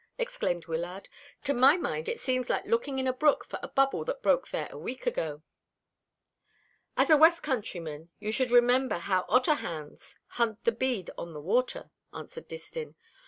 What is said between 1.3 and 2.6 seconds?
"To my mind it seems